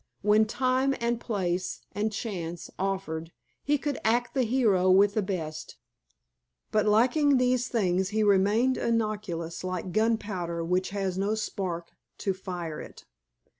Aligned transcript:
When 0.23 0.45
time, 0.45 0.95
and 0.99 1.19
place, 1.21 1.81
and 1.91 2.11
chance 2.11 2.71
offered 2.79 3.31
he 3.63 3.77
could 3.77 3.99
act 4.03 4.33
the 4.33 4.41
hero 4.41 4.89
with 4.89 5.13
the 5.13 5.21
best; 5.21 5.77
but 6.71 6.87
lacking 6.87 7.37
these 7.37 7.67
things 7.67 8.09
he 8.09 8.23
remained 8.23 8.77
innocuous 8.77 9.63
like 9.63 9.91
gunpowder 9.91 10.65
which 10.65 10.89
has 10.89 11.19
no 11.19 11.35
spark 11.35 11.91
to 12.17 12.33
fire 12.33 12.81
it. 12.81 13.05